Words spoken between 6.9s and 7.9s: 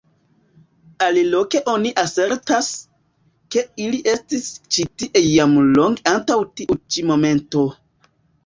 ĉi momento.